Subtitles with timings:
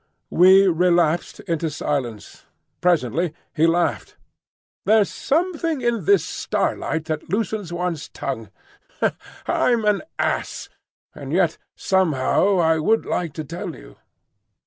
[0.31, 2.45] We relapsed into silence.
[2.81, 4.17] Presently he laughed.
[4.83, 8.49] "There's something in this starlight that loosens one's tongue.
[9.45, 10.69] I'm an ass,
[11.13, 13.97] and yet somehow I would like to tell you."